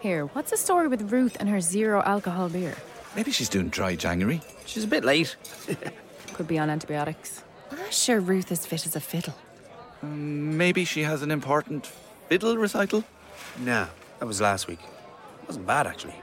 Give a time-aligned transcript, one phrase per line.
[0.00, 2.76] Here, what's the story with Ruth and her zero alcohol beer?
[3.16, 4.40] Maybe she's doing dry January.
[4.64, 5.36] She's a bit late.
[6.34, 7.42] Could be on antibiotics.
[7.72, 9.34] I'm sure Ruth is fit as a fiddle.
[10.02, 11.90] Um, maybe she has an important
[12.28, 13.02] fiddle recital?
[13.58, 13.86] Nah,
[14.20, 14.78] that was last week.
[14.80, 16.14] It Wasn't bad, actually.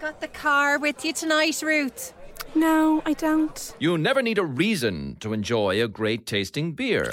[0.00, 2.12] Got the car with you tonight, Ruth?
[2.56, 3.74] No, I don't.
[3.78, 7.12] You never need a reason to enjoy a great tasting beer.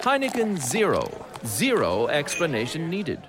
[0.00, 1.24] Heineken Zero.
[1.46, 3.28] Zero explanation needed.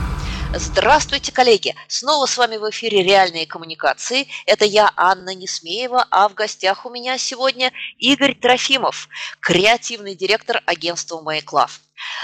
[0.53, 1.75] Здравствуйте, коллеги!
[1.87, 4.27] Снова с вами в эфире «Реальные коммуникации».
[4.45, 9.07] Это я, Анна Несмеева, а в гостях у меня сегодня Игорь Трофимов,
[9.39, 11.79] креативный директор агентства «Мейклав».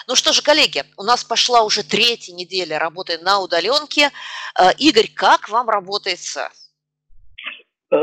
[0.09, 4.09] Ну что же, коллеги, у нас пошла уже третья неделя работы на удаленке.
[4.59, 6.49] Э, Игорь, как вам работается?
[7.89, 7.95] Э,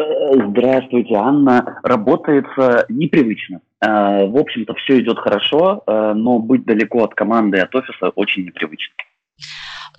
[0.49, 1.81] здравствуйте, Анна.
[1.83, 3.61] Работается непривычно.
[3.83, 8.95] Э, в общем-то, все идет хорошо, но быть далеко от команды от офиса очень непривычно.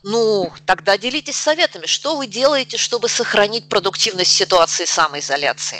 [0.07, 1.87] Ну, тогда делитесь советами.
[1.87, 5.79] Что вы делаете, чтобы сохранить продуктивность ситуации самоизоляции?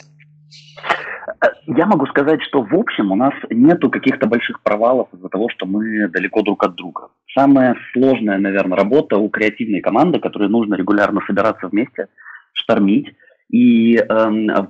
[1.68, 5.68] Я могу сказать, что в общем у нас нету каких-то больших провалов из-за того, что
[5.68, 7.09] мы далеко друг от друга.
[7.38, 12.08] Самая сложная, наверное, работа у креативной команды, которой нужно регулярно собираться вместе,
[12.53, 13.14] штормить
[13.52, 14.03] и э,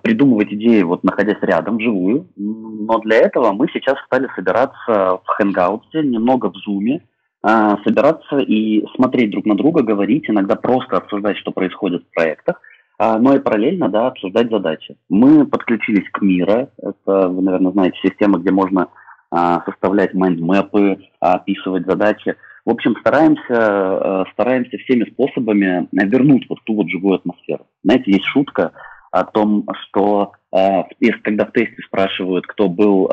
[0.02, 2.28] придумывать идеи, вот находясь рядом, вживую.
[2.36, 7.00] Но для этого мы сейчас стали собираться в Hangouts, немного в Zoom,
[7.48, 12.60] а, собираться и смотреть друг на друга, говорить, иногда просто обсуждать, что происходит в проектах,
[12.98, 14.98] а, но и параллельно, да, обсуждать задачи.
[15.10, 18.88] Мы подключились к Мира, это, вы, наверное, знаете, система, где можно
[19.30, 22.36] а, составлять майндмэпы, описывать задачи.
[22.66, 27.68] В общем, стараемся, стараемся всеми способами вернуть вот ту вот живую атмосферу.
[27.84, 28.72] Знаете, есть шутка
[29.12, 33.08] о том, что когда в тесте спрашивают, кто был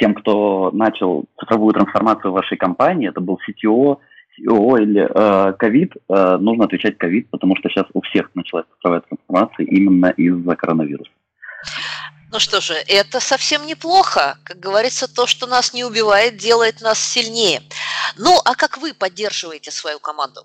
[0.00, 3.98] тем, кто начал цифровую трансформацию вашей компании, это был CTO,
[4.38, 5.06] CEO или
[5.56, 10.06] ковид, э, э, нужно отвечать ковид, потому что сейчас у всех началась цифровая трансформация именно
[10.06, 11.10] из-за коронавируса.
[12.32, 14.38] Ну что же, это совсем неплохо.
[14.44, 17.60] Как говорится, то, что нас не убивает, делает нас сильнее.
[18.16, 20.40] Ну, а как вы поддерживаете свою команду?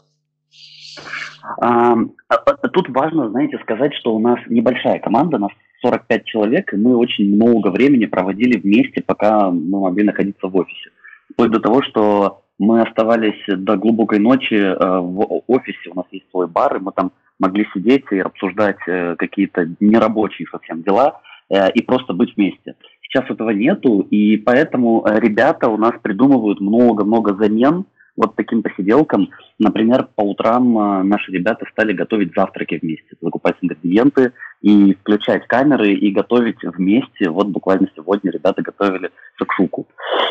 [1.62, 1.96] А,
[2.28, 2.38] а,
[2.70, 5.52] тут важно, знаете, сказать, что у нас небольшая команда, нас
[5.82, 10.90] 45 человек, и мы очень много времени проводили вместе, пока мы могли находиться в офисе.
[11.34, 16.30] Вплоть до того, что мы оставались до глубокой ночи э, в офисе, у нас есть
[16.32, 21.20] свой бар, и мы там могли сидеть и обсуждать э, какие-то нерабочие совсем дела
[21.50, 22.76] э, и просто быть вместе.
[23.02, 29.30] Сейчас этого нету, и поэтому ребята у нас придумывают много-много замен, вот таким посиделкам.
[29.60, 35.94] Например, по утрам а, наши ребята стали готовить завтраки вместе, закупать ингредиенты и включать камеры
[35.94, 37.30] и готовить вместе.
[37.30, 39.88] Вот буквально сегодня ребята готовили шакшуку.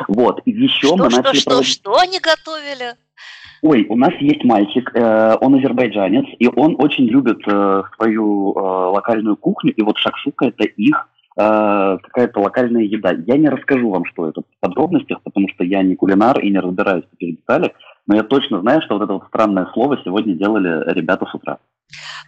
[0.08, 0.40] Вот.
[0.44, 1.40] И еще что, мы что, начали...
[1.40, 1.72] Что, проводить...
[1.72, 2.94] что они готовили?
[3.62, 8.60] Ой, у нас есть мальчик, э, он азербайджанец, и он очень любит э, свою э,
[8.60, 13.12] локальную кухню, и вот шакшука это их какая-то локальная еда.
[13.26, 16.58] Я не расскажу вам, что это в подробностях, потому что я не кулинар и не
[16.58, 17.72] разбираюсь в этих деталях,
[18.06, 21.58] но я точно знаю, что вот это вот странное слово сегодня делали ребята с утра.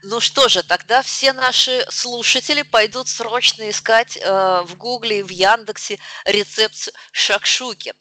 [0.04, 5.30] Ну что же, тогда все наши слушатели пойдут срочно искать э, в Гугле и в
[5.30, 7.94] Яндексе рецепт шакшуки.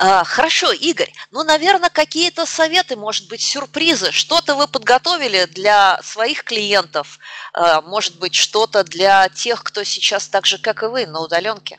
[0.00, 4.12] Э, хорошо, Игорь, ну, наверное, какие-то советы, может быть, сюрпризы.
[4.12, 7.18] Что-то вы подготовили для своих клиентов,
[7.54, 11.78] э, может быть, что-то для тех, кто сейчас так же, как и вы, на удаленке?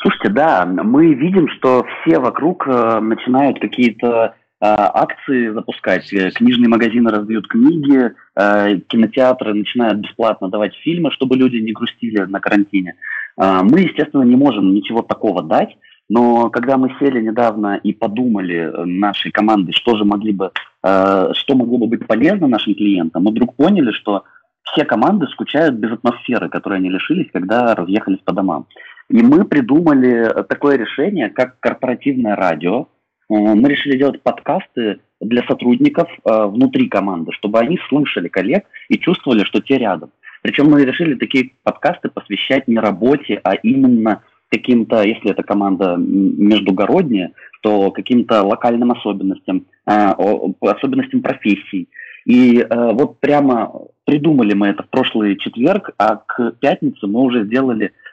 [0.00, 6.12] Слушайте, да, мы видим, что все вокруг э, начинают какие-то акции запускать.
[6.12, 12.20] Э, книжные магазины раздают книги, э, кинотеатры начинают бесплатно давать фильмы, чтобы люди не грустили
[12.20, 12.94] на карантине.
[13.36, 15.76] Мы, естественно, не можем ничего такого дать,
[16.08, 21.54] но когда мы сели недавно и подумали э, нашей командой, что же могли бы, что
[21.54, 24.24] могло бы быть полезно нашим клиентам, мы вдруг поняли, что
[24.62, 28.66] все команды скучают без атмосферы, которой они лишились, когда разъехались по домам.
[29.08, 32.97] И мы придумали такое решение, как корпоративное радио, Э,
[33.28, 39.44] мы решили делать подкасты для сотрудников э, внутри команды, чтобы они слышали коллег и чувствовали,
[39.44, 40.10] что те рядом.
[40.42, 47.32] Причем мы решили такие подкасты посвящать не работе, а именно каким-то, если это команда междугородняя,
[47.60, 50.12] то каким-то локальным особенностям, э,
[50.60, 51.88] особенностям профессий.
[52.24, 53.72] И э, вот прямо
[54.04, 58.07] придумали мы это в прошлый четверг, а к пятнице мы уже сделали Э,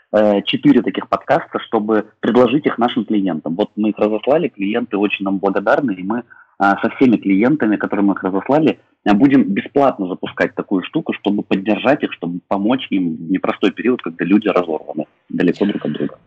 [0.46, 3.56] четыре таких подкаста, чтобы предложить их нашим клиентам.
[3.56, 6.24] Вот мы их разослали, клиенты очень нам благодарны, и мы
[6.58, 11.44] а, со всеми клиентами, которым мы их разослали, а, будем бесплатно запускать такую штуку, чтобы
[11.44, 16.18] поддержать их, чтобы помочь им в непростой период, когда люди разорваны далеко друг от друга.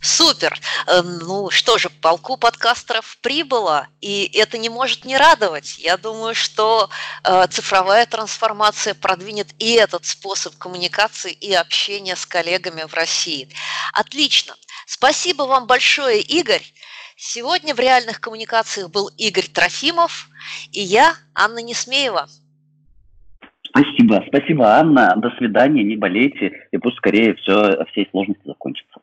[0.00, 0.58] Супер!
[0.86, 5.78] Э, ну что же, полку подкастеров прибыло, и это не может не радовать.
[5.78, 6.90] Я думаю, что
[7.24, 13.48] э, цифровая трансформация продвинет и этот способ коммуникации и общения с коллегами в России.
[13.92, 14.54] Отлично!
[14.86, 16.62] Спасибо вам большое, Игорь.
[17.16, 20.28] Сегодня в реальных коммуникациях был Игорь Трофимов
[20.70, 22.28] и я, Анна Несмеева.
[23.64, 25.14] Спасибо, спасибо, Анна.
[25.16, 29.00] До свидания, не болейте, и пусть скорее все, все сложности закончатся.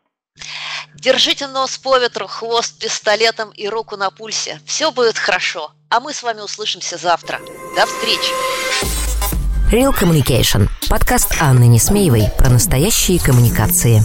[0.95, 4.61] Держите нос по ветру, хвост пистолетом и руку на пульсе.
[4.65, 5.71] Все будет хорошо.
[5.89, 7.39] А мы с вами услышимся завтра.
[7.75, 8.31] До встречи.
[9.71, 10.69] Real Communication.
[10.89, 14.03] Подкаст Анны Несмеевой про настоящие коммуникации.